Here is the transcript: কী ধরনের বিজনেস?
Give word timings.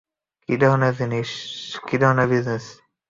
কী 0.49 0.55
ধরনের 0.61 2.27
বিজনেস? 2.29 2.63